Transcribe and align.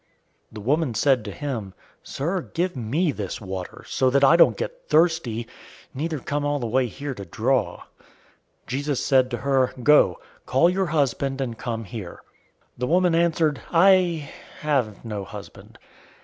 004:015 0.01 0.07
The 0.55 0.61
woman 0.61 0.93
said 0.95 1.23
to 1.25 1.31
him, 1.31 1.73
"Sir, 2.01 2.41
give 2.55 2.75
me 2.75 3.11
this 3.11 3.39
water, 3.39 3.83
so 3.85 4.09
that 4.09 4.23
I 4.23 4.35
don't 4.35 4.57
get 4.57 4.89
thirsty, 4.89 5.47
neither 5.93 6.17
come 6.17 6.43
all 6.43 6.57
the 6.57 6.65
way 6.65 6.87
here 6.87 7.13
to 7.13 7.23
draw." 7.23 7.81
004:016 7.81 7.83
Jesus 8.65 9.05
said 9.05 9.29
to 9.29 9.37
her, 9.37 9.75
"Go, 9.83 10.19
call 10.47 10.71
your 10.71 10.87
husband, 10.87 11.39
and 11.39 11.55
come 11.55 11.83
here." 11.83 12.23
004:017 12.79 12.79
The 12.79 12.87
woman 12.87 13.13
answered, 13.13 13.61
"I 13.71 14.31
have 14.61 15.05
no 15.05 15.23
husband." 15.23 15.77